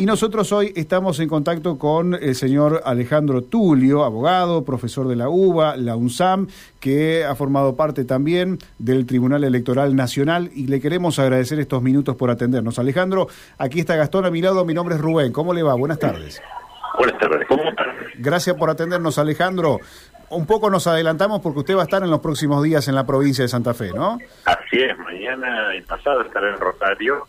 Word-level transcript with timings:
Y 0.00 0.06
nosotros 0.06 0.50
hoy 0.52 0.72
estamos 0.76 1.20
en 1.20 1.28
contacto 1.28 1.76
con 1.76 2.14
el 2.14 2.34
señor 2.34 2.80
Alejandro 2.86 3.42
Tulio, 3.42 4.02
abogado, 4.02 4.64
profesor 4.64 5.06
de 5.06 5.14
la 5.14 5.28
UBA, 5.28 5.76
la 5.76 5.94
UNSAM, 5.94 6.46
que 6.80 7.26
ha 7.26 7.34
formado 7.34 7.76
parte 7.76 8.06
también 8.06 8.56
del 8.78 9.04
Tribunal 9.04 9.44
Electoral 9.44 9.94
Nacional 9.94 10.48
y 10.54 10.68
le 10.68 10.80
queremos 10.80 11.18
agradecer 11.18 11.60
estos 11.60 11.82
minutos 11.82 12.16
por 12.16 12.30
atendernos. 12.30 12.78
Alejandro, 12.78 13.28
aquí 13.58 13.80
está 13.80 13.94
Gastón 13.94 14.24
a 14.24 14.30
mi 14.30 14.40
lado, 14.40 14.64
mi 14.64 14.72
nombre 14.72 14.94
es 14.94 15.02
Rubén. 15.02 15.34
¿Cómo 15.34 15.52
le 15.52 15.62
va? 15.62 15.74
Buenas 15.74 15.98
tardes. 15.98 16.42
Buenas 16.96 17.18
tardes, 17.18 17.46
¿cómo 17.46 17.62
Gracias 18.14 18.56
por 18.56 18.70
atendernos, 18.70 19.18
Alejandro. 19.18 19.80
Un 20.30 20.46
poco 20.46 20.70
nos 20.70 20.86
adelantamos 20.86 21.42
porque 21.42 21.58
usted 21.58 21.76
va 21.76 21.82
a 21.82 21.84
estar 21.84 22.02
en 22.02 22.10
los 22.10 22.20
próximos 22.20 22.62
días 22.62 22.88
en 22.88 22.94
la 22.94 23.04
provincia 23.04 23.44
de 23.44 23.48
Santa 23.48 23.74
Fe, 23.74 23.90
¿no? 23.94 24.18
Así 24.46 24.80
es, 24.80 24.96
mañana 24.96 25.76
y 25.76 25.82
pasado 25.82 26.22
estaré 26.22 26.48
en 26.52 26.56
Rosario 26.58 27.26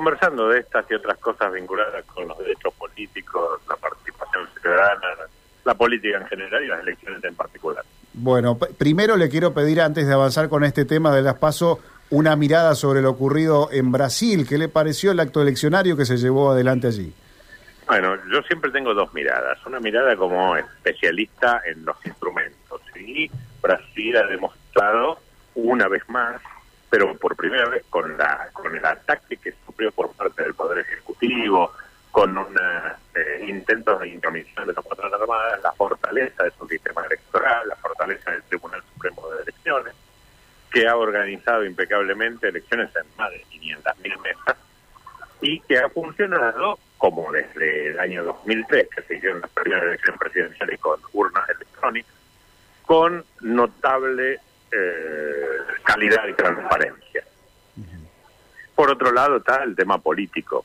conversando 0.00 0.48
de 0.48 0.60
estas 0.60 0.86
y 0.90 0.94
otras 0.94 1.18
cosas 1.18 1.52
vinculadas 1.52 2.02
con 2.06 2.26
los 2.26 2.38
derechos 2.38 2.72
políticos, 2.72 3.60
la 3.68 3.76
participación 3.76 4.48
ciudadana, 4.58 5.08
la 5.62 5.74
política 5.74 6.16
en 6.16 6.26
general 6.26 6.64
y 6.64 6.68
las 6.68 6.80
elecciones 6.80 7.22
en 7.22 7.34
particular. 7.34 7.84
Bueno, 8.14 8.56
primero 8.56 9.18
le 9.18 9.28
quiero 9.28 9.52
pedir, 9.52 9.82
antes 9.82 10.06
de 10.06 10.14
avanzar 10.14 10.48
con 10.48 10.64
este 10.64 10.86
tema 10.86 11.14
de 11.14 11.20
las 11.20 11.34
PASO, 11.34 11.80
una 12.08 12.34
mirada 12.34 12.74
sobre 12.76 13.02
lo 13.02 13.10
ocurrido 13.10 13.68
en 13.72 13.92
Brasil. 13.92 14.46
¿Qué 14.48 14.56
le 14.56 14.70
pareció 14.70 15.12
el 15.12 15.20
acto 15.20 15.42
eleccionario 15.42 15.98
que 15.98 16.06
se 16.06 16.16
llevó 16.16 16.52
adelante 16.52 16.86
allí? 16.86 17.12
Bueno, 17.86 18.16
yo 18.32 18.40
siempre 18.44 18.70
tengo 18.70 18.94
dos 18.94 19.12
miradas. 19.12 19.58
Una 19.66 19.80
mirada 19.80 20.16
como 20.16 20.56
especialista 20.56 21.60
en 21.70 21.84
los 21.84 21.96
instrumentos. 22.06 22.80
Y 22.96 23.30
Brasil 23.60 24.16
ha 24.16 24.26
demostrado 24.26 25.18
una 25.54 25.88
vez 25.88 26.08
más 26.08 26.40
pero 26.90 27.16
por 27.16 27.36
primera 27.36 27.68
vez 27.68 27.84
con 27.88 28.18
la 28.18 28.50
con 28.52 28.76
el 28.76 28.84
ataque 28.84 29.36
que 29.36 29.54
sufrió 29.64 29.92
por 29.92 30.12
parte 30.12 30.42
del 30.42 30.54
Poder 30.54 30.78
Ejecutivo, 30.80 31.72
con 32.10 32.36
un 32.36 32.58
eh, 33.14 33.44
intentos 33.46 34.00
de 34.00 34.08
intromisión 34.08 34.66
de 34.66 34.72
las 34.72 34.84
Fuerzas 34.84 35.12
Armadas, 35.12 35.60
la 35.62 35.72
fortaleza 35.72 36.42
de 36.42 36.50
su 36.58 36.66
sistema 36.66 37.04
electoral, 37.06 37.68
la 37.68 37.76
fortaleza 37.76 38.32
del 38.32 38.42
Tribunal 38.42 38.82
Supremo 38.92 39.28
de 39.30 39.42
Elecciones, 39.42 39.94
que 40.72 40.88
ha 40.88 40.96
organizado 40.96 41.64
impecablemente 41.64 42.48
elecciones 42.48 42.90
en 42.96 43.16
más 43.16 43.30
de 43.30 43.44
500.000 43.44 44.22
mesas 44.22 44.56
y 45.40 45.60
que 45.60 45.78
ha 45.78 45.88
funcionado 45.88 46.78
como 46.98 47.32
desde 47.32 47.88
el 47.88 47.98
año 47.98 48.24
2003, 48.24 48.88
que 48.94 49.02
se 49.02 49.16
hicieron 49.16 49.40
las 49.40 49.50
primeras 49.50 49.84
elecciones 49.84 50.20
presidenciales 50.20 50.78
con 50.80 51.00
urnas 51.14 51.48
electrónicas, 51.48 52.14
con 52.84 53.24
notable 53.40 54.38
eh, 54.70 55.39
calidad 55.90 56.28
y 56.28 56.32
transparencia. 56.34 57.24
Por 58.74 58.90
otro 58.90 59.12
lado 59.12 59.38
está 59.38 59.62
el 59.64 59.74
tema 59.74 59.98
político, 59.98 60.64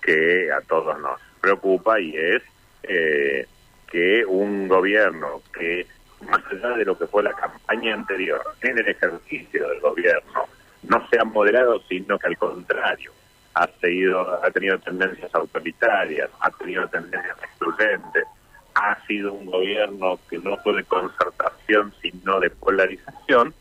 que 0.00 0.50
a 0.52 0.60
todos 0.62 0.98
nos 1.00 1.20
preocupa 1.40 2.00
y 2.00 2.16
es 2.16 2.42
eh, 2.84 3.46
que 3.90 4.24
un 4.24 4.68
gobierno 4.68 5.42
que, 5.52 5.86
más 6.28 6.40
allá 6.50 6.76
de 6.76 6.84
lo 6.84 6.96
que 6.96 7.06
fue 7.06 7.22
la 7.22 7.32
campaña 7.32 7.94
anterior, 7.94 8.42
en 8.62 8.78
el 8.78 8.88
ejercicio 8.88 9.68
del 9.68 9.80
gobierno, 9.80 10.48
no 10.84 11.08
se 11.08 11.20
ha 11.20 11.24
moderado, 11.24 11.82
sino 11.88 12.18
que 12.18 12.28
al 12.28 12.38
contrario, 12.38 13.12
ha, 13.54 13.68
seguido, 13.80 14.42
ha 14.42 14.50
tenido 14.50 14.78
tendencias 14.78 15.34
autoritarias, 15.34 16.30
ha 16.40 16.50
tenido 16.50 16.88
tendencias 16.88 17.36
excluyentes, 17.42 18.24
ha 18.74 18.96
sido 19.06 19.34
un 19.34 19.46
gobierno 19.46 20.18
que 20.30 20.38
no 20.38 20.56
fue 20.58 20.76
de 20.76 20.84
concertación, 20.84 21.92
sino 22.00 22.40
de 22.40 22.48
polarización, 22.48 23.54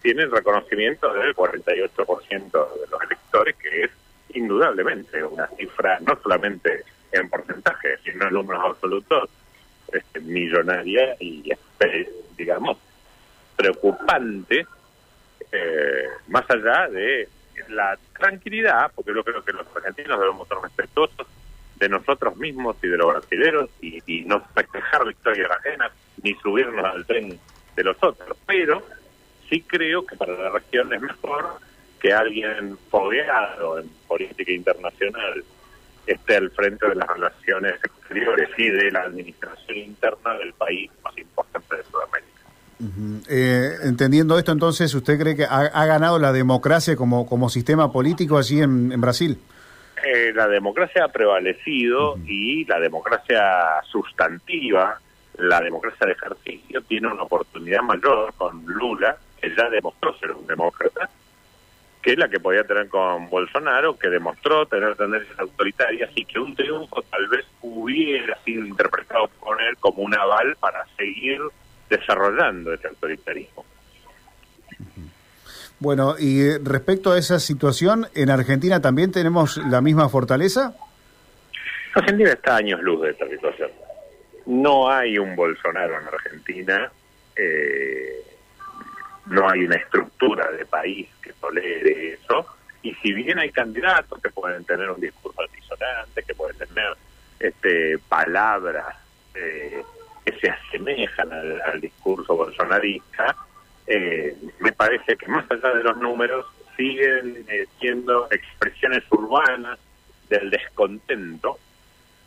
tiene 0.00 0.22
el 0.22 0.30
reconocimiento 0.30 1.12
del 1.12 1.34
48% 1.34 2.50
de 2.52 2.86
los 2.90 3.02
electores, 3.02 3.56
que 3.56 3.82
es 3.82 3.90
indudablemente 4.30 5.22
una 5.22 5.46
cifra 5.48 5.98
no 6.00 6.18
solamente 6.22 6.84
en 7.12 7.28
porcentaje, 7.28 7.98
sino 8.04 8.26
en 8.26 8.34
números 8.34 8.62
absolutos, 8.64 9.30
este, 9.92 10.20
millonaria 10.20 11.14
y, 11.20 11.52
digamos, 12.36 12.78
preocupante, 13.56 14.66
eh, 15.52 16.08
más 16.28 16.44
allá 16.50 16.88
de 16.88 17.28
la 17.68 17.96
tranquilidad, 18.18 18.90
porque 18.94 19.14
yo 19.14 19.22
creo 19.22 19.44
que 19.44 19.52
los 19.52 19.66
argentinos 19.76 20.18
debemos 20.18 20.48
ser 20.48 20.58
respetuosos 20.58 21.26
de 21.76 21.88
nosotros 21.88 22.36
mismos 22.36 22.76
y 22.82 22.88
de 22.88 22.96
los 22.96 23.12
brasileños 23.12 23.70
y, 23.80 24.02
y 24.06 24.24
no 24.24 24.40
festejar 24.54 25.04
victorias 25.06 25.50
ajenas 25.50 25.92
ni 26.22 26.34
subirnos 26.36 26.84
al 26.84 27.06
tren 27.06 27.38
de 27.76 27.84
los 27.84 27.96
otros. 28.02 28.36
Pero 28.46 28.82
sí 29.48 29.62
creo 29.62 30.04
que 30.06 30.16
para 30.16 30.32
la 30.34 30.50
región 30.50 30.92
es 30.92 31.00
mejor 31.00 31.58
que 32.00 32.12
alguien 32.12 32.76
fogueado 32.90 33.78
en 33.78 33.88
política 34.06 34.52
internacional 34.52 35.44
esté 36.06 36.36
al 36.36 36.50
frente 36.50 36.88
de 36.88 36.94
las 36.94 37.08
relaciones 37.08 37.74
exteriores 37.82 38.50
y 38.58 38.68
de 38.68 38.90
la 38.90 39.02
administración 39.02 39.78
interna 39.78 40.34
del 40.34 40.52
país 40.52 40.90
más 41.02 41.16
importante 41.16 41.76
de 41.76 41.84
Sudamérica. 41.84 42.30
Eh, 43.30 43.76
entendiendo 43.84 44.38
esto, 44.38 44.52
entonces, 44.52 44.92
¿usted 44.94 45.18
cree 45.18 45.34
que 45.34 45.44
ha, 45.44 45.86
ganado 45.86 46.18
la 46.18 46.32
democracia 46.32 46.96
como, 46.96 47.24
como 47.26 47.48
sistema 47.48 47.90
político 47.90 48.36
allí 48.36 48.60
en 48.60 49.00
Brasil? 49.00 49.38
Eh, 50.04 50.32
la 50.34 50.48
democracia 50.48 51.04
ha 51.04 51.08
prevalecido 51.08 52.18
y 52.26 52.66
la 52.66 52.78
democracia 52.78 53.42
sustantiva, 53.90 55.00
la 55.38 55.60
democracia 55.62 56.06
de 56.06 56.12
ejercicio, 56.12 56.82
tiene 56.82 57.08
una 57.08 57.22
oportunidad 57.22 57.80
mayor 57.80 58.34
con 58.36 58.66
Lula, 58.66 59.16
que 59.44 59.54
ya 59.54 59.68
demostró 59.68 60.16
ser 60.18 60.32
un 60.32 60.46
demócrata, 60.46 61.10
que 62.02 62.16
la 62.16 62.28
que 62.28 62.40
podía 62.40 62.64
tener 62.64 62.88
con 62.88 63.28
Bolsonaro, 63.28 63.98
que 63.98 64.08
demostró 64.08 64.66
tener 64.66 64.96
tendencias 64.96 65.38
autoritarias 65.38 66.10
y 66.14 66.24
que 66.24 66.38
un 66.38 66.54
triunfo 66.54 67.02
tal 67.10 67.28
vez 67.28 67.44
hubiera 67.60 68.38
sido 68.44 68.64
interpretado 68.64 69.28
por 69.40 69.60
él 69.60 69.76
como 69.78 70.02
un 70.02 70.14
aval 70.14 70.56
para 70.60 70.84
seguir 70.96 71.40
desarrollando 71.88 72.72
ese 72.72 72.88
autoritarismo. 72.88 73.64
Bueno, 75.78 76.14
y 76.18 76.56
respecto 76.58 77.12
a 77.12 77.18
esa 77.18 77.38
situación, 77.38 78.06
¿en 78.14 78.30
Argentina 78.30 78.80
también 78.80 79.12
tenemos 79.12 79.58
la 79.58 79.80
misma 79.80 80.08
fortaleza? 80.08 80.74
Argentina 81.94 82.30
está 82.30 82.54
a 82.54 82.56
años 82.58 82.82
luz 82.82 83.02
de 83.02 83.10
esta 83.10 83.28
situación. 83.28 83.70
No 84.46 84.90
hay 84.90 85.18
un 85.18 85.36
Bolsonaro 85.36 86.00
en 86.00 86.06
Argentina, 86.06 86.90
eh, 87.36 88.24
no 89.26 89.48
hay 89.48 89.64
una 89.64 89.76
estructura 89.76 90.50
de 90.50 90.66
país 90.66 91.08
que 91.22 91.32
tolere 91.34 92.14
eso, 92.14 92.46
y 92.82 92.94
si 92.96 93.12
bien 93.12 93.38
hay 93.38 93.50
candidatos 93.50 94.20
que 94.20 94.30
pueden 94.30 94.64
tener 94.64 94.90
un 94.90 95.00
discurso 95.00 95.40
altisonante, 95.40 96.22
que 96.22 96.34
pueden 96.34 96.58
tener 96.58 96.94
este, 97.40 97.98
palabras 97.98 98.96
eh, 99.34 99.82
que 100.24 100.32
se 100.38 100.50
asemejan 100.50 101.32
al 101.32 101.80
discurso 101.80 102.36
bolsonarista, 102.36 103.34
eh, 103.86 104.36
me 104.60 104.72
parece 104.72 105.16
que 105.16 105.26
más 105.28 105.44
allá 105.50 105.74
de 105.74 105.82
los 105.82 105.96
números 105.98 106.46
siguen 106.76 107.44
eh, 107.48 107.66
siendo 107.78 108.30
expresiones 108.30 109.04
urbanas 109.10 109.78
del 110.28 110.50
descontento 110.50 111.58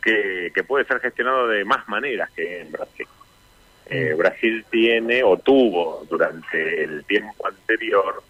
que, 0.02 0.52
puede 0.66 0.84
ser 0.86 1.00
gestionado 1.00 1.48
de 1.48 1.64
más 1.64 1.86
maneras 1.88 2.30
que 2.30 2.60
en 2.60 2.72
Brasil. 2.72 3.06
Eh. 3.90 4.14
Brasil 4.14 4.64
tiene 4.70 5.22
o 5.22 5.38
tuvo 5.38 6.04
durante 6.08 6.84
el 6.84 7.04
tiempo 7.04 7.46
anterior 7.46 8.22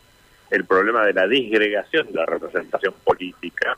el 0.50 0.64
problema 0.64 1.04
de 1.04 1.12
la 1.12 1.26
disgregación 1.26 2.06
de 2.06 2.14
la 2.14 2.26
representación 2.26 2.94
política 3.04 3.76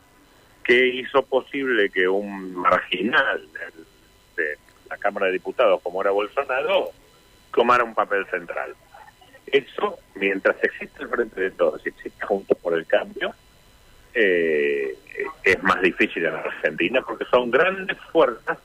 que 0.62 0.86
hizo 0.86 1.22
posible 1.22 1.90
que 1.90 2.06
un 2.06 2.54
marginal 2.54 3.48
de 4.36 4.58
la 4.88 4.96
Cámara 4.98 5.26
de 5.26 5.32
Diputados 5.32 5.80
como 5.82 6.02
era 6.02 6.10
Bolsonaro 6.10 6.90
tomara 7.54 7.82
un 7.82 7.94
papel 7.94 8.26
central. 8.26 8.74
Eso, 9.46 9.98
mientras 10.14 10.62
existe 10.62 11.02
el 11.02 11.08
frente 11.08 11.40
de 11.40 11.50
todos 11.52 11.80
y 11.84 11.88
existe 11.88 12.24
Juntos 12.26 12.58
por 12.58 12.74
el 12.74 12.86
Cambio, 12.86 13.34
eh, 14.14 14.96
es 15.42 15.62
más 15.62 15.80
difícil 15.80 16.26
en 16.26 16.34
Argentina 16.34 17.00
porque 17.02 17.24
son 17.30 17.50
grandes 17.50 17.96
fuerzas 18.12 18.58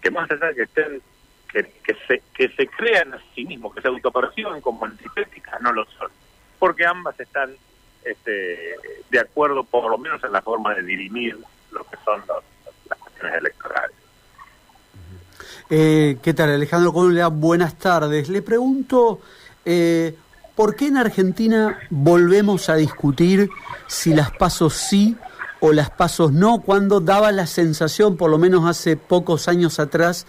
que 0.00 0.10
más 0.10 0.30
allá 0.30 0.48
de 0.48 0.54
que 0.54 0.62
estén 0.62 1.02
que, 1.48 1.96
se 2.06 2.22
que 2.34 2.48
se 2.50 2.66
crean 2.66 3.14
a 3.14 3.20
sí 3.34 3.44
mismos, 3.44 3.74
que 3.74 3.80
se 3.80 3.88
autoperciban 3.88 4.60
como 4.60 4.84
antitéticas, 4.84 5.60
no 5.60 5.72
lo 5.72 5.84
son, 5.98 6.10
porque 6.58 6.86
ambas 6.86 7.18
están 7.18 7.54
este, 8.04 8.76
de 9.10 9.20
acuerdo 9.20 9.64
por 9.64 9.90
lo 9.90 9.98
menos 9.98 10.22
en 10.22 10.32
la 10.32 10.42
forma 10.42 10.74
de 10.74 10.82
dirimir 10.82 11.38
lo 11.70 11.84
que 11.84 11.96
son 12.04 12.22
las 12.88 12.98
cuestiones 12.98 13.38
electorales. 13.38 13.96
Eh, 15.70 16.18
¿Qué 16.22 16.32
tal, 16.32 16.50
Alejandro? 16.50 16.92
Buenas 16.92 17.74
tardes. 17.76 18.28
Le 18.28 18.40
pregunto, 18.40 19.20
eh, 19.64 20.14
¿por 20.54 20.76
qué 20.76 20.86
en 20.86 20.96
Argentina 20.96 21.78
volvemos 21.90 22.68
a 22.70 22.76
discutir 22.76 23.50
si 23.86 24.14
las 24.14 24.30
pasos 24.30 24.74
sí 24.74 25.16
o 25.60 25.72
las 25.72 25.90
pasos 25.90 26.32
no, 26.32 26.60
cuando 26.60 27.00
daba 27.00 27.32
la 27.32 27.46
sensación, 27.46 28.16
por 28.16 28.30
lo 28.30 28.38
menos 28.38 28.64
hace 28.64 28.96
pocos 28.96 29.48
años 29.48 29.78
atrás, 29.80 30.26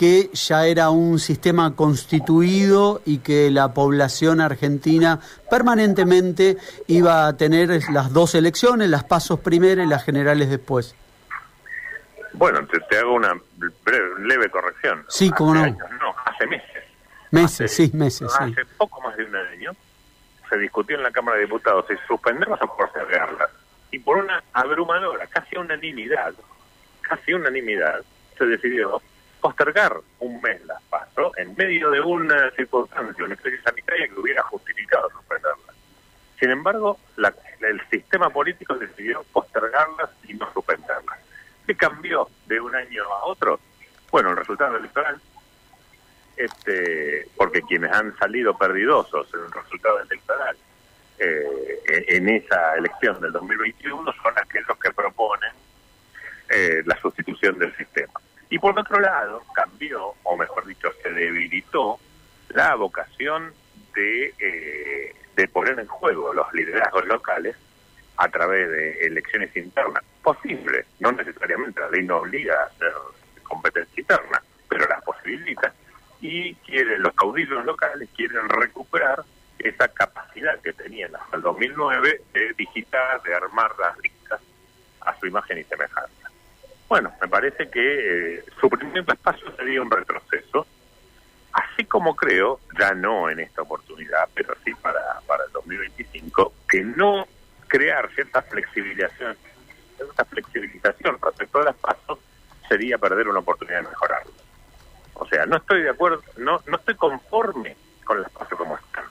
que 0.00 0.30
ya 0.32 0.64
era 0.64 0.88
un 0.88 1.18
sistema 1.18 1.76
constituido 1.76 3.02
y 3.04 3.18
que 3.18 3.50
la 3.50 3.74
población 3.74 4.40
argentina 4.40 5.20
permanentemente 5.50 6.56
iba 6.86 7.26
a 7.26 7.36
tener 7.36 7.68
las 7.92 8.10
dos 8.10 8.34
elecciones, 8.34 8.88
las 8.88 9.04
pasos 9.04 9.40
primero 9.40 9.82
y 9.82 9.86
las 9.86 10.02
generales 10.02 10.48
después? 10.48 10.96
Bueno, 12.32 12.66
te, 12.66 12.96
hago 12.96 13.12
una 13.12 13.38
leve 14.22 14.48
corrección. 14.48 15.04
Sí, 15.06 15.30
cómo 15.32 15.52
no. 15.52 15.66
no, 15.66 16.14
hace 16.24 16.46
meses. 16.46 16.84
Meses, 17.30 17.70
sí, 17.70 17.90
meses. 17.92 18.34
Hace 18.40 18.64
poco 18.78 19.02
más 19.02 19.14
de 19.18 19.24
un 19.24 19.36
año 19.36 19.72
se 20.48 20.56
discutió 20.56 20.96
en 20.96 21.02
la 21.02 21.10
Cámara 21.10 21.36
de 21.36 21.42
Diputados 21.42 21.84
si 21.88 21.94
suspenderlas 22.08 22.58
o 22.62 22.74
postergarlas. 22.74 23.50
Y 23.90 23.98
por 23.98 24.16
una 24.16 24.42
abrumadora, 24.54 25.26
casi 25.26 25.58
unanimidad, 25.58 26.32
casi 27.02 27.34
unanimidad, 27.34 28.00
se 28.38 28.46
decidió 28.46 29.02
postergar 29.40 29.96
un 30.20 30.40
mes 30.40 30.64
las 30.66 30.82
pasos 30.84 31.32
en 31.36 31.54
medio 31.56 31.90
de 31.90 32.00
una 32.00 32.50
circunstancia, 32.52 33.24
una 33.24 33.36
crisis 33.36 33.60
sanitaria 33.64 34.08
que 34.08 34.20
hubiera 34.20 34.42
justificado 34.44 35.10
suspenderlas. 35.10 35.76
Sin 36.38 36.50
embargo, 36.50 36.98
el 37.60 37.80
sistema 37.90 38.30
político 38.30 38.74
decidió 38.74 39.24
postergarlas 39.32 40.10
y 40.24 40.34
no 40.34 40.50
suspenderlas. 40.52 41.18
¿Qué 41.66 41.76
cambió 41.76 42.28
de 42.46 42.60
un 42.60 42.74
año 42.74 43.04
a 43.04 43.24
otro? 43.24 43.60
Bueno, 44.10 44.30
el 44.30 44.36
resultado 44.36 44.76
electoral 44.76 45.20
este, 46.36 47.28
porque 47.36 47.60
quienes 47.62 47.92
han 47.92 48.16
salido 48.16 48.56
perdidosos 48.56 49.28
en 49.34 49.40
el 49.40 49.52
resultado 49.52 50.00
electoral 50.00 50.56
eh, 51.18 51.82
en 52.08 52.28
esa 52.30 52.76
elección 52.76 53.20
del 53.20 53.32
2021 53.32 54.12
son 54.22 54.38
aquellos 54.38 54.78
que 54.78 54.90
proponen 54.90 55.52
eh, 56.48 56.82
la 56.86 56.98
sustitución 57.00 57.58
del 57.58 57.76
sistema. 57.76 58.14
Y 58.50 58.58
por 58.58 58.78
otro 58.78 59.00
lado, 59.00 59.42
cambió, 59.54 60.14
o 60.24 60.36
mejor 60.36 60.66
dicho, 60.66 60.88
se 61.02 61.10
debilitó 61.10 61.98
la 62.48 62.74
vocación 62.74 63.52
de, 63.94 64.34
eh, 64.38 65.14
de 65.36 65.48
poner 65.48 65.78
en 65.78 65.86
juego 65.86 66.34
los 66.34 66.52
liderazgos 66.52 67.06
locales 67.06 67.56
a 68.16 68.28
través 68.28 68.68
de 68.68 69.06
elecciones 69.06 69.56
internas. 69.56 70.02
Posible, 70.22 70.84
no 70.98 71.12
necesariamente 71.12 71.80
la 71.80 71.90
ley 71.90 72.04
no 72.04 72.18
obliga 72.18 72.54
a 72.60 72.66
hacer 72.66 72.92
competencia 73.44 74.00
interna, 74.00 74.42
pero 74.68 74.86
las 74.86 75.02
posibilita 75.02 75.72
y 76.20 76.54
quieren 76.56 77.02
los 77.02 77.14
caudillos 77.14 77.64
locales 77.64 78.08
quieren 78.14 78.48
recuperar 78.48 79.24
esa 79.58 79.88
capacidad 79.88 80.58
que 80.60 80.72
tenían 80.72 81.14
hasta 81.16 81.36
el 81.36 81.42
2009 81.42 82.22
de 82.32 82.52
digitar, 82.54 83.22
de 83.22 83.34
armar 83.34 83.72
las 83.78 83.98
listas 83.98 84.40
a 85.00 85.18
su 85.18 85.26
imagen 85.26 85.58
y 85.58 85.64
semejanza. 85.64 86.30
Bueno, 86.88 87.12
me 87.20 87.28
parece 87.28 87.68
que 87.80 88.34
eh, 88.36 88.44
su 88.60 88.68
primer 88.68 89.04
paso 89.04 89.56
sería 89.56 89.80
un 89.80 89.90
retroceso, 89.90 90.66
así 91.52 91.84
como 91.86 92.14
creo, 92.14 92.60
ya 92.78 92.92
no 92.92 93.30
en 93.30 93.40
esta 93.40 93.62
oportunidad, 93.62 94.28
pero 94.34 94.54
sí 94.64 94.74
para, 94.74 95.00
para 95.26 95.44
el 95.44 95.52
2025, 95.52 96.52
que 96.68 96.84
no 96.84 97.26
crear 97.68 98.10
cierta 98.14 98.42
flexibilización, 98.42 99.34
cierta 99.96 100.24
flexibilización 100.26 101.18
respecto 101.22 101.60
a 101.60 101.64
las 101.64 101.76
pasos 101.76 102.18
sería 102.68 102.98
perder 102.98 103.28
una 103.28 103.38
oportunidad 103.38 103.82
de 103.82 103.88
mejorarlo. 103.88 104.32
O 105.14 105.26
sea, 105.26 105.46
no 105.46 105.56
estoy 105.56 105.82
de 105.82 105.90
acuerdo, 105.90 106.22
no, 106.36 106.60
no 106.66 106.76
estoy 106.76 106.96
conforme 106.96 107.76
con 108.04 108.20
las 108.20 108.30
pasos 108.30 108.58
como 108.58 108.76
están. 108.76 109.04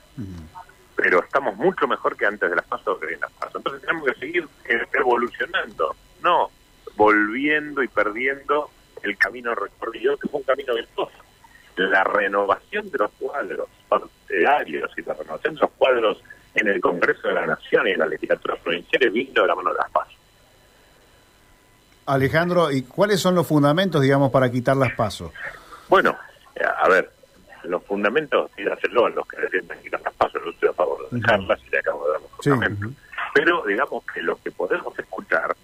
Pero 0.95 1.23
estamos 1.23 1.55
mucho 1.55 1.87
mejor 1.87 2.15
que 2.15 2.25
antes 2.25 2.49
de 2.49 2.55
las 2.55 2.65
pasos 2.65 2.99
que 2.99 3.07
de 3.07 3.17
las 3.17 3.31
pasos. 3.31 3.55
Entonces 3.55 3.81
tenemos 3.81 4.07
que 4.09 4.19
seguir 4.19 4.47
eh, 4.65 4.85
evolucionando, 4.93 5.95
no 6.21 6.51
volviendo 6.99 7.81
y 7.81 7.87
perdiendo 7.87 8.69
el 9.01 9.17
camino 9.17 9.55
recorrido, 9.55 10.17
que 10.17 10.27
fue 10.27 10.41
un 10.41 10.45
camino 10.45 10.75
virtuoso. 10.75 11.15
La 11.77 12.03
renovación 12.03 12.91
de 12.91 12.97
los 12.97 13.11
cuadros 13.11 13.69
partidarios 13.87 14.91
y 14.97 15.01
la 15.03 15.13
renovación 15.13 15.55
de 15.55 15.61
los 15.61 15.71
cuadros 15.77 16.21
en 16.55 16.67
el 16.67 16.81
Congreso 16.81 17.29
de 17.29 17.35
la 17.35 17.45
Nación 17.45 17.87
y 17.87 17.91
en 17.91 17.99
la 17.99 18.05
legislatura 18.05 18.57
provincial 18.57 19.09
vino 19.11 19.41
de 19.43 19.47
la 19.47 19.55
mano 19.55 19.71
de 19.71 19.77
las 19.77 19.89
pasos. 19.91 20.13
Alejandro, 22.05 22.69
¿y 22.69 22.81
cuáles 22.81 23.21
son 23.21 23.33
los 23.33 23.47
fundamentos, 23.47 24.01
digamos, 24.01 24.29
para 24.29 24.51
quitar 24.51 24.75
las 24.75 24.91
pasos? 24.91 25.31
Bueno, 25.87 26.17
a 26.81 26.89
ver, 26.89 27.09
los 27.63 27.81
fundamentos, 27.85 28.51
hacerlo 28.69 29.05
a 29.05 29.09
los 29.11 29.25
que 29.25 29.37
defienden 29.37 29.81
que 29.81 29.89
las 29.89 30.01
pasos, 30.15 30.41
no 30.43 30.51
estoy 30.51 30.67
a 30.67 30.73
favor 30.73 31.09
de 31.09 31.17
dejarlas 31.17 31.59
y 31.65 31.69
le 31.69 31.79
acabo 31.79 32.05
de 32.07 32.11
dar 32.11 32.21
los 32.21 32.31
fundamentos. 32.43 32.91
Pero 33.33 33.63
digamos 33.65 34.03
que 34.13 34.21
lo 34.21 34.35
que 34.41 34.51
podemos 34.51 34.99
escuchar 34.99 35.55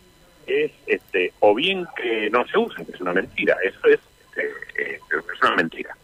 es, 0.48 0.72
este, 0.88 1.34
o 1.40 1.56
bien 1.56 1.88
que 1.96 2.30
no 2.30 2.46
se 2.48 2.58
usen, 2.58 2.86
que 2.86 2.92
es 2.92 3.02
una 3.02 3.14
mentira, 3.14 3.58
eso 3.64 3.80
es, 3.88 4.00
este, 4.30 4.52
eh, 4.78 5.00
es 5.12 5.42
una 5.42 5.56
mentira. 5.56 5.96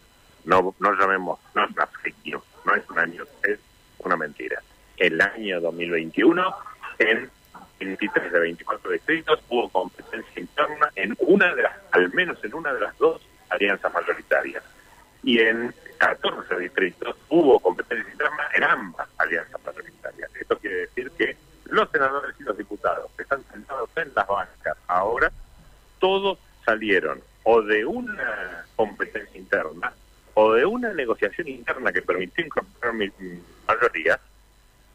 No, 0.44 0.74
no 0.80 0.92
llamemos, 0.94 1.38
no 1.54 1.64
es 1.64 1.70
una 1.70 1.86
fake 1.86 2.16
news, 2.24 2.42
no 2.64 2.74
es 2.74 2.88
un 2.90 2.98
año, 2.98 3.24
es 3.44 3.58
una 3.98 4.16
mentira. 4.16 4.62
El 4.96 5.20
año 5.20 5.60
2021, 5.60 6.54
en 6.98 7.30
23 7.78 8.32
de 8.32 8.38
24 8.38 8.90
distritos, 8.90 9.40
hubo 9.48 9.68
competencia 9.68 10.40
interna 10.40 10.90
en 10.94 11.16
una 11.20 11.54
de 11.54 11.62
las, 11.62 11.72
al 11.92 12.12
menos 12.12 12.42
en 12.44 12.54
una 12.54 12.72
de 12.72 12.80
las 12.80 12.96
dos 12.98 13.20
alianzas 13.50 13.92
mayoritarias. 13.92 14.62
Y 15.22 15.38
en 15.38 15.72
14 15.98 16.58
distritos 16.58 17.16
hubo 17.28 17.60
competencia 17.60 18.10
interna 18.10 18.48
en 18.54 18.64
ambas 18.64 19.08
alianzas 19.18 19.60
mayoritarias. 19.64 20.30
Esto 20.34 20.58
quiere 20.58 20.76
decir 20.86 21.10
que 21.12 21.36
los 21.66 21.88
senadores 21.90 22.34
y 22.38 22.42
los 22.42 22.56
diputados 22.56 23.10
que 23.16 23.22
están 23.22 23.42
sentados 23.52 23.81
en 23.96 24.12
las 24.14 24.26
bancas 24.26 24.76
ahora, 24.86 25.30
todos 25.98 26.38
salieron 26.64 27.20
o 27.44 27.62
de 27.62 27.84
una 27.84 28.64
competencia 28.76 29.38
interna 29.38 29.92
o 30.34 30.52
de 30.52 30.64
una 30.64 30.92
negociación 30.92 31.48
interna 31.48 31.92
que 31.92 32.02
permitió 32.02 32.44
incorporar 32.44 32.94
mayorías 33.66 34.20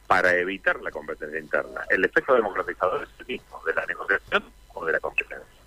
para 0.07 0.33
evitar 0.35 0.81
la 0.81 0.89
competencia 0.89 1.39
interna. 1.39 1.81
El 1.89 2.05
efecto 2.05 2.33
democratizador 2.33 3.03
es 3.03 3.09
el 3.19 3.25
mismo, 3.27 3.61
de 3.65 3.73
la 3.73 3.85
negociación 3.85 4.43
o 4.73 4.85
de 4.85 4.93
la 4.93 4.99
competencia 4.99 5.57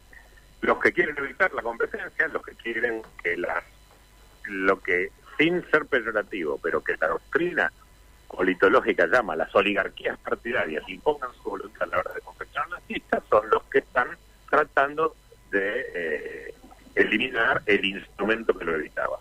los 0.62 0.78
que 0.78 0.92
quieren 0.92 1.16
evitar 1.18 1.52
la 1.54 1.62
competencia, 1.62 2.28
los 2.28 2.42
que 2.42 2.54
quieren 2.54 3.02
que 3.22 3.36
las, 3.36 3.64
lo 4.44 4.80
que 4.80 5.10
sin 5.38 5.64
ser 5.70 5.86
peyorativo, 5.86 6.58
pero 6.62 6.82
que 6.82 6.96
la 7.00 7.08
doctrina 7.08 7.72
politológica 8.28 9.06
llama 9.06 9.36
las 9.36 9.54
oligarquías 9.54 10.18
partidarias 10.18 10.86
impongan 10.88 11.30
su 11.42 11.50
voluntad 11.50 11.82
a 11.82 11.86
la 11.86 11.98
hora 11.98 12.14
de 12.14 12.20
confeccionar 12.20 12.68
las 12.70 12.82
listas, 12.88 13.19
son 13.30 13.48
los 13.50 13.62
que 13.64 13.78
están 13.78 14.08
tratando 14.50 15.14
de 15.50 15.86
eh, 15.94 16.54
eliminar 16.94 17.62
el 17.66 17.84
instrumento 17.84 18.52
que 18.56 18.64
lo 18.64 18.74
evitaba. 18.74 19.18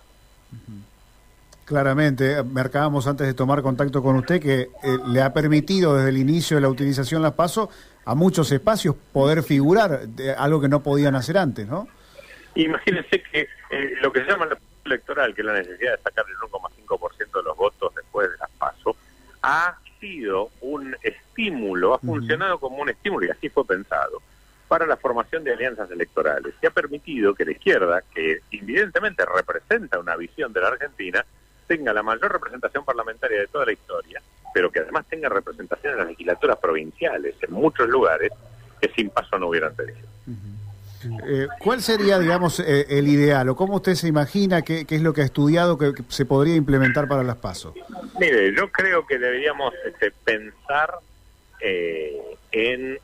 Claramente, 1.66 2.42
marcábamos 2.44 3.06
antes 3.06 3.28
de 3.28 3.36
tomar 3.36 3.62
contacto 3.62 4.02
con 4.02 4.16
usted 4.16 4.42
que 4.42 4.62
eh, 4.62 4.70
le 5.08 5.22
ha 5.22 5.32
permitido 5.32 5.96
desde 5.96 6.10
el 6.10 6.18
inicio 6.18 6.58
de 6.58 6.62
la 6.62 6.70
utilización 6.70 7.22
las 7.22 7.34
PASO 7.34 7.70
a 8.06 8.16
muchos 8.16 8.52
espacios 8.52 8.96
poder 9.14 9.44
figurar, 9.44 10.08
de 10.08 10.34
algo 10.34 10.60
que 10.60 10.68
no 10.68 10.82
podían 10.82 11.16
hacer 11.16 11.38
antes, 11.38 11.68
¿no? 11.68 11.88
Imagínense 12.56 13.22
que 13.22 13.48
eh, 13.70 13.94
lo 14.02 14.12
que 14.12 14.22
se 14.22 14.32
llama 14.32 14.48
la 14.48 14.58
electoral, 14.86 15.36
que 15.36 15.42
es 15.42 15.46
la 15.46 15.54
necesidad 15.54 15.96
de 15.96 16.02
sacar 16.02 16.26
el 16.28 16.36
1,5% 16.50 17.38
de 17.38 17.44
los 17.44 17.56
votos 17.56 17.94
después 17.96 18.32
de 18.32 18.38
las 18.38 18.50
PASO, 18.58 18.96
ha 19.44 19.78
estímulo, 21.40 21.94
ha 21.94 22.00
funcionado 22.00 22.60
como 22.60 22.82
un 22.82 22.90
estímulo, 22.90 23.26
y 23.26 23.30
así 23.30 23.50
fue 23.50 23.66
pensado, 23.66 24.22
para 24.68 24.86
la 24.86 24.98
formación 24.98 25.44
de 25.44 25.54
alianzas 25.54 25.90
electorales, 25.90 26.54
que 26.60 26.68
ha 26.68 26.72
permitido 26.72 27.34
que 27.34 27.46
la 27.46 27.52
izquierda, 27.52 28.04
que 28.14 28.42
evidentemente 28.52 29.24
representa 29.26 30.00
una 30.00 30.16
visión 30.16 30.52
de 30.54 30.62
la 30.62 30.68
Argentina, 30.68 31.26
tenga 31.66 31.94
la 31.94 32.04
mayor 32.04 32.32
representación 32.32 32.84
parlamentaria 32.84 33.40
de 33.40 33.48
toda 33.48 33.66
la 33.66 33.72
historia, 33.72 34.22
pero 34.54 34.72
que 34.72 34.80
además 34.80 35.06
tenga 35.10 35.30
representación 35.30 35.94
en 35.94 36.00
las 36.00 36.08
legislaturas 36.10 36.58
provinciales, 36.58 37.36
en 37.42 37.54
muchos 37.54 37.88
lugares 37.88 38.32
que 38.82 38.90
sin 38.90 39.10
paso 39.10 39.40
no 39.40 39.48
hubieran 39.48 39.76
tenido. 39.76 40.08
Eh, 41.26 41.48
¿Cuál 41.60 41.82
sería, 41.82 42.20
digamos, 42.20 42.60
eh, 42.60 42.86
el 42.90 43.08
ideal 43.08 43.48
o 43.48 43.56
cómo 43.56 43.76
usted 43.76 43.96
se 43.96 44.08
imagina 44.08 44.64
qué, 44.64 44.86
es 44.88 45.02
lo 45.02 45.14
que 45.14 45.22
ha 45.22 45.26
estudiado 45.26 45.78
que, 45.78 45.94
se 46.10 46.26
podría 46.26 46.56
implementar 46.56 47.08
para 47.08 47.24
las 47.24 47.38
pasos? 47.38 47.74
Mire, 48.20 48.54
yo 48.54 48.70
creo 48.70 49.08
que 49.08 49.18
deberíamos 49.18 49.74
este, 49.86 50.12
pensar 50.12 51.00
eh, 51.60 52.22
en 52.52 53.00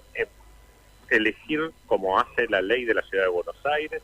elegir, 1.09 1.71
como 1.87 2.19
hace 2.19 2.47
la 2.47 2.61
ley 2.61 2.85
de 2.85 2.93
la 2.93 3.01
Ciudad 3.03 3.25
de 3.25 3.29
Buenos 3.29 3.65
Aires, 3.65 4.01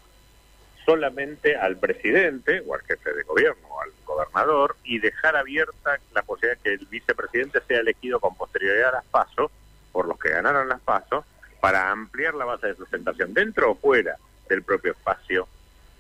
solamente 0.86 1.56
al 1.56 1.78
presidente 1.78 2.64
o 2.66 2.74
al 2.74 2.82
jefe 2.82 3.14
de 3.14 3.24
gobierno 3.24 3.68
o 3.70 3.82
al 3.82 3.92
gobernador 4.06 4.76
y 4.84 5.00
dejar 5.00 5.36
abierta 5.36 6.00
la 6.14 6.24
posibilidad 6.24 6.62
que 6.62 6.74
el 6.74 6.86
vicepresidente 6.88 7.62
sea 7.68 7.80
elegido 7.80 8.20
con 8.20 8.36
posterioridad 8.36 8.90
a 8.90 8.94
las 8.94 9.06
pasos 9.06 9.52
por 9.92 10.08
los 10.08 10.20
que 10.20 10.30
ganaron 10.30 10.70
las 10.70 10.82
pasos 10.82 11.26
para 11.60 11.92
ampliar 11.92 12.34
la 12.34 12.46
base 12.46 12.68
de 12.68 12.76
sustentación 12.76 13.34
dentro 13.34 13.72
o 13.72 13.76
fuera 13.76 14.18
del 14.50 14.64
propio 14.64 14.94
espacio 14.94 15.48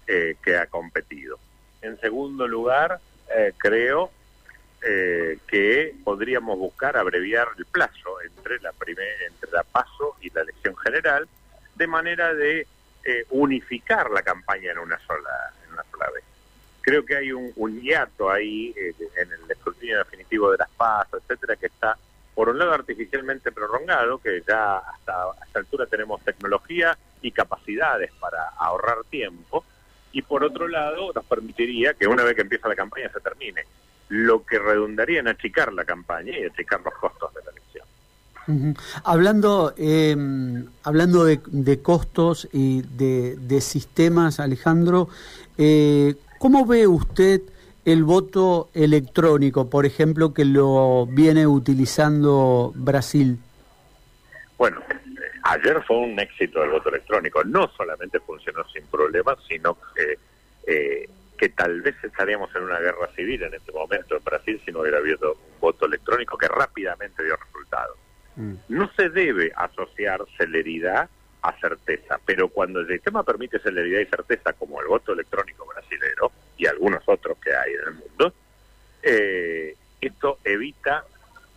eh, 0.07 0.35
que 0.43 0.57
ha 0.57 0.65
competido. 0.65 1.37
En 1.81 1.99
segundo 1.99 2.47
lugar, 2.47 2.99
eh, 3.35 3.53
creo 3.57 4.11
eh, 4.83 5.37
que 5.47 5.95
podríamos 6.03 6.57
buscar 6.57 6.97
abreviar 6.97 7.49
el 7.57 7.65
plazo 7.65 8.21
entre 8.21 8.59
la 8.61 8.71
entre 8.71 9.51
la 9.51 9.63
paso 9.63 10.15
y 10.21 10.29
la 10.31 10.41
elección 10.41 10.75
general 10.77 11.27
de 11.75 11.87
manera 11.87 12.33
de 12.33 12.65
eh, 13.03 13.25
unificar 13.29 14.09
la 14.09 14.23
campaña 14.23 14.71
en 14.71 14.79
una 14.79 14.99
sola 15.05 15.53
en 15.65 15.73
una 15.73 15.83
sola 15.91 16.09
vez. 16.11 16.23
Creo 16.81 17.05
que 17.05 17.15
hay 17.15 17.31
un, 17.31 17.81
hiato 17.81 18.31
ahí 18.31 18.73
eh, 18.75 18.93
en 19.17 19.31
el 19.31 19.51
escrutinio 19.51 19.99
definitivo 19.99 20.51
de 20.51 20.57
las 20.57 20.69
PAS, 20.69 21.07
etcétera, 21.13 21.55
que 21.55 21.67
está 21.67 21.95
por 22.33 22.49
un 22.49 22.57
lado 22.57 22.73
artificialmente 22.73 23.51
prolongado, 23.51 24.17
que 24.17 24.41
ya 24.47 24.77
hasta 24.77 25.13
a 25.13 25.45
esta 25.45 25.59
altura 25.59 25.85
tenemos 25.85 26.21
tecnología 26.23 26.97
y 27.21 27.31
capacidades 27.31 28.11
para 28.19 28.49
ahorrar 28.57 29.03
tiempo, 29.09 29.63
y 30.11 30.21
por 30.23 30.43
otro 30.43 30.67
lado 30.67 31.11
nos 31.13 31.25
permitiría 31.25 31.93
que 31.93 32.07
una 32.07 32.23
vez 32.23 32.35
que 32.35 32.41
empieza 32.41 32.67
la 32.67 32.75
campaña 32.75 33.11
se 33.11 33.19
termine, 33.19 33.63
lo 34.11 34.45
que 34.45 34.59
redundaría 34.59 35.21
en 35.21 35.29
achicar 35.29 35.71
la 35.71 35.85
campaña 35.85 36.37
y 36.37 36.43
achicar 36.43 36.81
los 36.81 36.93
costos 36.95 37.33
de 37.33 37.41
la 37.45 37.51
elección. 37.51 38.75
Hablando, 39.05 39.73
eh, 39.77 40.15
hablando 40.83 41.23
de, 41.23 41.81
costos 41.81 42.49
y 42.51 42.81
de, 42.81 43.61
sistemas, 43.61 44.41
Alejandro, 44.41 45.07
eh, 45.57 46.15
¿cómo 46.39 46.65
ve 46.65 46.87
usted 46.87 47.41
el 47.85 48.03
voto 48.03 48.69
electrónico, 48.73 49.69
por 49.69 49.85
ejemplo, 49.85 50.33
que 50.33 50.43
lo 50.43 51.07
viene 51.07 51.47
utilizando 51.47 52.73
Brasil? 52.75 53.39
Bueno, 54.57 54.81
ayer 55.43 55.81
fue 55.87 55.99
un 55.99 56.19
éxito 56.19 56.61
el 56.61 56.71
voto 56.71 56.89
electrónico. 56.89 57.45
No 57.45 57.71
solamente 57.77 58.19
funcionó 58.19 58.65
sin 58.73 58.85
problemas, 58.87 59.37
sino 59.47 59.77
que, 59.95 60.19
eh, 60.67 61.09
que 61.41 61.49
tal 61.49 61.81
vez 61.81 61.95
estaríamos 62.03 62.55
en 62.55 62.61
una 62.61 62.77
guerra 62.77 63.09
civil 63.15 63.41
en 63.41 63.55
este 63.55 63.71
momento 63.71 64.15
en 64.15 64.23
Brasil 64.23 64.61
si 64.63 64.71
no 64.71 64.81
hubiera 64.81 64.99
habido 64.99 65.33
un 65.33 65.59
voto 65.59 65.87
electrónico 65.87 66.37
que 66.37 66.47
rápidamente 66.47 67.23
dio 67.23 67.35
resultados. 67.35 67.97
Mm. 68.35 68.53
No 68.69 68.91
se 68.95 69.09
debe 69.09 69.51
asociar 69.55 70.23
celeridad 70.37 71.09
a 71.41 71.59
certeza, 71.59 72.19
pero 72.23 72.49
cuando 72.49 72.81
el 72.81 72.87
sistema 72.87 73.23
permite 73.23 73.57
celeridad 73.57 74.01
y 74.01 74.05
certeza, 74.05 74.53
como 74.53 74.79
el 74.81 74.87
voto 74.87 75.13
electrónico 75.13 75.65
brasilero 75.65 76.31
y 76.57 76.67
algunos 76.67 77.01
otros 77.07 77.35
que 77.39 77.55
hay 77.55 77.73
en 77.73 77.87
el 77.87 77.93
mundo, 77.95 78.33
eh, 79.01 79.75
esto 79.99 80.37
evita 80.43 81.05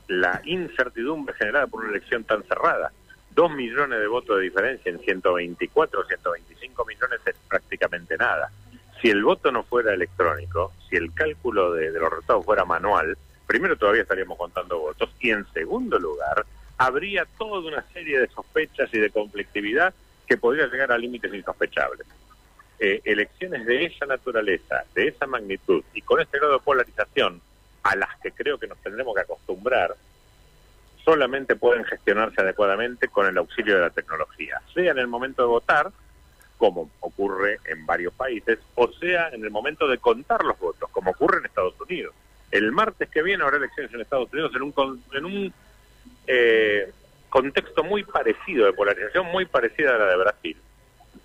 la 0.09 0.41
incertidumbre 0.47 1.35
generada 1.35 1.67
por 1.67 1.85
una 1.85 1.91
elección 1.91 2.25
tan 2.25 2.43
cerrada. 2.45 2.91
Dos 3.33 3.53
millones 3.53 4.01
de 4.01 4.07
votos 4.07 4.39
de 4.39 4.45
diferencia 4.45 4.91
en 4.91 4.99
124 5.01 6.01
o 6.01 6.05
125 6.05 6.87
millones 6.87 7.21
es 7.27 7.37
prácticamente 7.47 8.17
nada. 8.17 8.51
Si 9.05 9.11
el 9.11 9.23
voto 9.23 9.53
no 9.53 9.65
fuera 9.65 9.93
electrónico, 9.93 10.73
si 10.89 10.97
el 10.97 11.13
cálculo 11.13 11.75
de, 11.75 11.91
los 11.91 12.09
resultados 12.09 12.43
fuera 12.43 12.65
manual, 12.65 13.19
primero 13.47 13.77
todavía 13.77 14.01
estaríamos 14.01 14.39
contando 14.39 14.79
votos 14.79 15.11
y 15.21 15.29
en 15.29 15.45
segundo 15.53 15.99
lugar 15.99 16.47
habría 16.79 17.27
toda 17.37 17.69
una 17.69 17.85
serie 17.93 18.19
de 18.19 18.29
sospechas 18.29 18.89
y 18.95 18.99
de 18.99 19.11
conflictividad 19.11 19.93
que 20.27 20.39
podría 20.39 20.69
llegar 20.69 20.91
a 20.91 20.97
límites 20.97 21.35
insospechables. 21.35 22.07
Eh, 22.79 23.03
elecciones 23.05 23.67
de 23.67 23.85
esa 23.85 24.07
naturaleza, 24.07 24.85
de 24.95 25.09
esa 25.09 25.27
magnitud 25.27 25.85
y 25.93 26.01
con 26.01 26.23
este 26.23 26.39
grado 26.39 26.55
de 26.55 26.61
polarización 26.61 27.43
a 27.83 27.97
las 27.97 28.19
que 28.23 28.33
creo 28.33 28.57
que 28.57 28.69
nos 28.69 28.79
tendremos 28.79 29.15
que 29.15 29.21
acostumbrar, 29.21 29.95
solamente 31.05 31.57
pueden 31.57 31.85
gestionarse 31.85 32.41
adecuadamente 32.41 33.09
con 33.09 33.27
el 33.27 33.37
auxilio 33.37 33.75
de 33.75 33.83
la 33.83 33.91
tecnología, 33.91 34.63
sea 34.73 34.93
en 34.93 34.99
el 34.99 35.09
momento 35.09 35.43
de 35.43 35.49
votar, 35.49 35.93
como 36.65 36.91
ocurre 37.01 37.59
en 37.67 37.85
varios 37.85 38.15
países, 38.15 38.59
o 38.75 38.91
sea 38.93 39.29
en 39.29 39.45
el 39.45 39.51
momento 39.51 39.87
de 39.87 39.99
contar 39.99 40.43
los 40.43 40.59
votos, 40.59 40.89
como 40.93 41.11
ocurre 41.11 41.41
en 41.41 41.45
Estados 41.45 41.79
Unidos. 41.79 42.15
El 42.51 42.73
martes 42.73 43.11
que 43.11 43.23
viene 43.23 43.45
habrá 43.45 43.59
elecciones 43.59 43.93
en 43.93 44.01
Estados 44.01 44.33
Unidos 44.33 44.53
en 44.57 44.63
un, 44.63 45.03
en 45.13 45.25
un 45.27 45.55
eh, 46.27 46.91
contexto 47.29 47.85
muy 47.85 48.03
parecido, 48.05 48.65
de 48.65 48.73
polarización 48.73 49.27
muy 49.27 49.45
parecida 49.45 49.95
a 49.95 49.99
la 49.99 50.07
de 50.07 50.17
Brasil. 50.17 50.57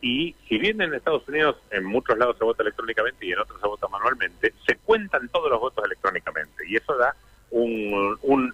Y 0.01 0.35
si 0.49 0.57
bien 0.57 0.81
en 0.81 0.93
Estados 0.93 1.25
Unidos 1.29 1.55
en 1.71 1.85
muchos 1.85 2.17
lados 2.17 2.37
se 2.37 2.43
vota 2.43 2.63
electrónicamente 2.63 3.25
y 3.25 3.31
en 3.31 3.39
otros 3.39 3.61
se 3.61 3.67
vota 3.67 3.87
manualmente, 3.87 4.53
se 4.67 4.75
cuentan 4.75 5.29
todos 5.29 5.49
los 5.49 5.61
votos 5.61 5.85
electrónicamente. 5.85 6.67
Y 6.67 6.75
eso 6.75 6.97
da 6.97 7.15
un, 7.51 8.19
un 8.23 8.53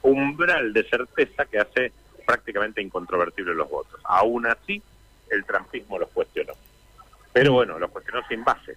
umbral 0.00 0.72
de 0.72 0.84
certeza 0.84 1.44
que 1.44 1.58
hace 1.58 1.92
prácticamente 2.24 2.80
incontrovertibles 2.80 3.54
los 3.56 3.68
votos. 3.68 4.00
Aún 4.04 4.46
así, 4.46 4.82
el 5.30 5.44
trampismo 5.44 5.98
los 5.98 6.10
cuestionó. 6.10 6.54
Pero 7.32 7.52
bueno, 7.52 7.78
los 7.78 7.90
cuestionó 7.90 8.26
sin 8.28 8.44
base. 8.44 8.76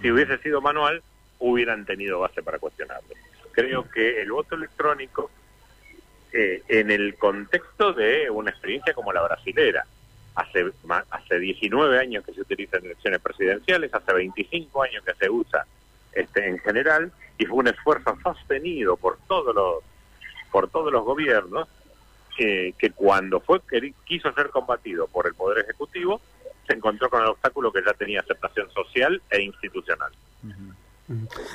Si 0.00 0.10
hubiese 0.10 0.38
sido 0.38 0.60
manual, 0.60 1.02
hubieran 1.38 1.84
tenido 1.84 2.20
base 2.20 2.42
para 2.42 2.58
cuestionarlo. 2.58 3.14
Creo 3.52 3.88
que 3.90 4.22
el 4.22 4.30
voto 4.30 4.54
electrónico 4.54 5.30
eh, 6.32 6.62
en 6.68 6.92
el 6.92 7.16
contexto 7.16 7.92
de 7.92 8.30
una 8.30 8.50
experiencia 8.50 8.94
como 8.94 9.12
la 9.12 9.22
brasilera. 9.22 9.84
Hace, 10.36 10.70
hace 11.10 11.38
19 11.40 11.98
años 11.98 12.24
que 12.24 12.32
se 12.32 12.42
utiliza 12.42 12.76
en 12.76 12.84
elecciones 12.84 13.20
presidenciales, 13.20 13.92
hace 13.92 14.12
25 14.12 14.82
años 14.84 15.04
que 15.04 15.12
se 15.14 15.28
usa 15.28 15.66
este, 16.12 16.46
en 16.46 16.58
general, 16.60 17.12
y 17.36 17.46
fue 17.46 17.58
un 17.58 17.66
esfuerzo 17.66 18.16
sostenido 18.22 18.96
por 18.96 19.18
todos 19.26 19.52
los, 19.52 19.82
por 20.52 20.70
todos 20.70 20.92
los 20.92 21.04
gobiernos, 21.04 21.68
eh, 22.38 22.74
que 22.78 22.90
cuando 22.92 23.40
fue 23.40 23.60
quiso 24.04 24.32
ser 24.32 24.50
combatido 24.50 25.06
por 25.06 25.26
el 25.26 25.34
Poder 25.34 25.64
Ejecutivo, 25.64 26.20
se 26.66 26.74
encontró 26.74 27.10
con 27.10 27.22
el 27.22 27.28
obstáculo 27.28 27.72
que 27.72 27.80
ya 27.84 27.92
tenía 27.94 28.20
aceptación 28.20 28.70
social 28.70 29.20
e 29.30 29.42
institucional. 29.42 30.10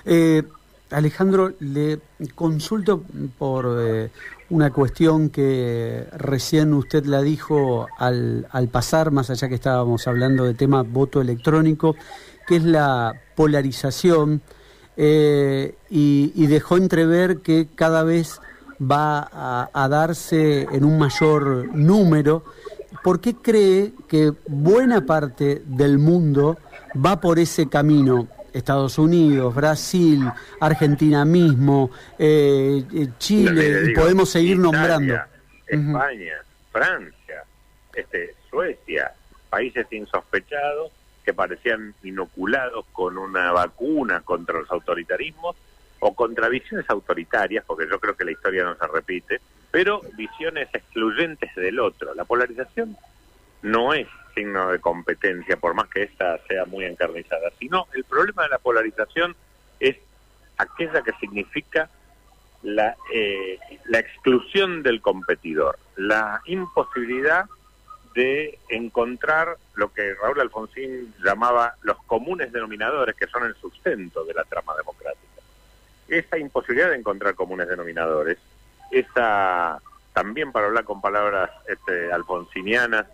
Eh, 0.06 0.44
Alejandro, 0.92 1.54
le 1.60 2.00
consulto 2.36 3.04
por 3.38 3.78
eh, 3.80 4.10
una 4.50 4.72
cuestión 4.72 5.30
que 5.30 6.06
recién 6.18 6.74
usted 6.74 7.06
la 7.06 7.22
dijo 7.22 7.88
al, 7.98 8.48
al, 8.52 8.68
pasar, 8.68 9.12
más 9.12 9.30
allá 9.30 9.50
que 9.50 9.56
estábamos 9.56 10.08
hablando 10.08 10.44
de 10.44 10.54
tema 10.54 10.84
voto 10.84 11.22
electrónico, 11.22 11.96
que 12.46 12.58
es 12.58 12.64
la 12.64 13.14
polarización, 13.36 14.42
eh, 14.98 15.76
y, 15.90 16.48
dejó 16.48 16.78
entrever 16.78 17.40
que 17.40 17.68
cada 17.76 18.04
vez 18.04 18.40
va 18.82 19.28
a, 19.32 19.70
a 19.74 19.88
darse 19.88 20.64
en 20.64 20.84
un 20.84 20.98
mayor 20.98 21.76
número. 21.76 22.44
¿Por 23.04 23.20
qué 23.20 23.36
cree 23.36 23.94
que 24.08 24.34
buena 24.48 25.06
parte 25.06 25.62
del 25.66 25.98
mundo 25.98 26.58
va 26.96 27.20
por 27.20 27.40
ese 27.40 27.70
camino? 27.70 28.28
Estados 28.56 28.98
Unidos, 28.98 29.54
Brasil, 29.54 30.32
Argentina 30.62 31.26
mismo, 31.26 31.92
eh, 32.18 32.86
eh, 32.94 33.08
Chile, 33.20 33.92
y 33.92 33.94
podemos 33.94 34.30
seguir 34.30 34.58
nombrando. 34.58 35.14
España, 35.68 36.36
Francia, 36.72 37.44
este, 37.94 38.34
Suecia, 38.50 39.12
países 39.50 39.86
insospechados 39.92 40.92
que 41.26 41.34
parecían 41.34 41.94
inoculados 42.04 42.86
con 42.94 43.18
una 43.18 43.52
vacuna 43.52 44.22
contra 44.22 44.60
los 44.60 44.72
autoritarismos 44.72 45.58
o 46.08 46.14
contra 46.14 46.50
visiones 46.50 46.88
autoritarias, 46.88 47.66
porque 47.66 47.88
yo 47.90 48.00
creo 48.00 48.16
que 48.16 48.26
la 48.26 48.32
historia 48.32 48.64
no 48.64 48.76
se 48.76 48.86
repite, 48.86 49.42
pero 49.72 50.02
visiones 50.16 50.70
excluyentes 50.72 51.56
del 51.56 51.80
otro. 51.80 52.14
La 52.14 52.26
polarización 52.26 52.96
no 53.64 53.92
es 53.92 54.08
signo 54.36 54.72
de 54.72 54.80
competencia, 54.80 55.58
por 55.58 55.74
más 55.74 55.88
que 55.88 56.04
esta 56.04 56.38
sea 56.48 56.66
muy 56.66 56.86
encarnizada, 56.86 57.50
sino 57.58 57.88
el 57.96 58.04
problema 58.04 58.44
de 58.44 58.50
la 58.50 58.60
polarización 58.60 59.36
es 59.80 59.96
aquella 60.58 61.02
que 61.02 61.14
significa 61.14 61.90
la, 62.62 62.96
eh, 63.12 63.58
la 63.86 63.98
exclusión 63.98 64.84
del 64.84 65.02
competidor, 65.02 65.80
la 65.96 66.40
imposibilidad 66.46 67.46
de 68.14 68.60
encontrar 68.70 69.58
lo 69.74 69.92
que 69.92 70.14
Raúl 70.14 70.40
Alfonsín 70.40 71.16
llamaba 71.24 71.74
los 71.82 71.98
comunes 72.04 72.52
denominadores, 72.52 73.16
que 73.16 73.26
son 73.26 73.44
el 73.46 73.56
sustento 73.56 74.24
de 74.24 74.36
la 74.36 74.44
trama 74.44 74.76
democrática. 74.78 75.35
Esa 76.08 76.38
imposibilidad 76.38 76.90
de 76.90 76.98
encontrar 76.98 77.36
comunes 77.36 77.68
denominadores, 77.68 78.38
esa 78.92 79.80
también 80.14 80.52
para 80.52 80.68
hablar 80.68 80.86
con 80.86 81.02
palabras 81.02 81.50
este, 81.68 82.12
alfonsinianas, 82.12 83.06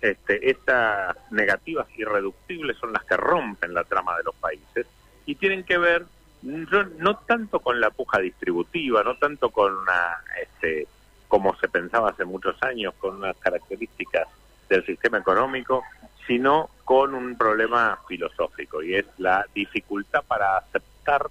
este, 0.00 0.50
estas 0.50 1.16
negativas 1.30 1.86
irreductibles 1.96 2.76
son 2.76 2.92
las 2.92 3.04
que 3.04 3.16
rompen 3.16 3.72
la 3.72 3.84
trama 3.84 4.16
de 4.18 4.24
los 4.24 4.34
países 4.34 4.86
y 5.24 5.36
tienen 5.36 5.64
que 5.64 5.78
ver 5.78 6.04
no, 6.42 7.16
tanto 7.18 7.60
con 7.60 7.80
la 7.80 7.90
puja 7.90 8.18
distributiva, 8.18 9.02
no 9.04 9.16
tanto 9.16 9.50
con 9.50 9.76
una, 9.76 10.22
este, 10.42 10.88
como 11.28 11.56
se 11.56 11.68
pensaba 11.68 12.10
hace 12.10 12.24
muchos 12.24 12.60
años, 12.62 12.94
con 12.98 13.16
unas 13.16 13.36
características 13.36 14.26
del 14.68 14.84
sistema 14.84 15.18
económico, 15.18 15.84
sino 16.26 16.70
con 16.84 17.14
un 17.14 17.36
problema 17.36 17.98
filosófico 18.08 18.82
y 18.82 18.96
es 18.96 19.06
la 19.18 19.46
dificultad 19.54 20.22
para 20.26 20.56
aceptar, 20.58 21.28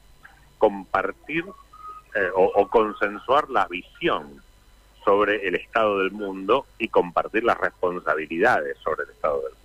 compartir 0.62 1.44
eh, 2.14 2.30
o 2.36 2.68
consensuar 2.70 3.50
la 3.50 3.66
visión 3.68 4.44
sobre 5.04 5.48
el 5.48 5.56
estado 5.56 6.00
del 6.00 6.12
mundo 6.12 6.68
y 6.78 6.88
compartir 6.88 7.44
las 7.44 7.58
responsabilidades 7.58 8.78
sobre 8.84 9.06
el 9.06 9.10
estado 9.10 9.38
del 9.38 9.54
mundo. 9.54 9.61